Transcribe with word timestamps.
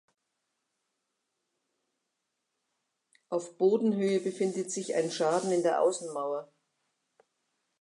Auf 3.29 3.55
Bodenhöhe 3.59 4.19
befindet 4.19 4.71
sich 4.71 4.95
ein 4.95 5.11
Schaden 5.11 5.51
in 5.51 5.61
der 5.61 5.79
Außenmauer. 5.79 6.51